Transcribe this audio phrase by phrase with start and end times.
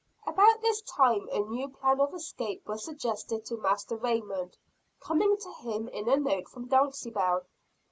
[0.25, 4.57] About this time a new plan of escape was suggested to Master Raymond;
[4.99, 7.43] coming to him in a note from Dulcibel.